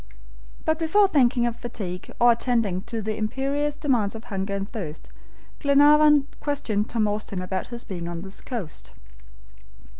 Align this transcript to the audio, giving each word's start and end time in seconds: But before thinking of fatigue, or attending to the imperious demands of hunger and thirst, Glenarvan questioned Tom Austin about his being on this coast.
But 0.65 0.79
before 0.79 1.07
thinking 1.07 1.45
of 1.45 1.57
fatigue, 1.57 2.11
or 2.19 2.31
attending 2.31 2.81
to 2.87 3.03
the 3.03 3.15
imperious 3.17 3.75
demands 3.75 4.15
of 4.15 4.23
hunger 4.23 4.55
and 4.55 4.67
thirst, 4.71 5.09
Glenarvan 5.59 6.25
questioned 6.39 6.89
Tom 6.89 7.07
Austin 7.07 7.39
about 7.39 7.67
his 7.67 7.83
being 7.83 8.07
on 8.07 8.23
this 8.23 8.41
coast. 8.41 8.93